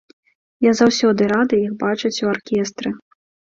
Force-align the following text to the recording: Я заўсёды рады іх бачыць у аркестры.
Я 0.65 0.71
заўсёды 0.79 1.27
рады 1.33 1.61
іх 1.67 1.77
бачыць 1.85 2.13
у 2.25 2.33
аркестры. 2.35 2.97